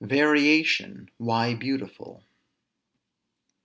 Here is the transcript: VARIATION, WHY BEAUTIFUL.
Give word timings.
VARIATION, 0.03 1.11
WHY 1.19 1.53
BEAUTIFUL. 1.53 2.23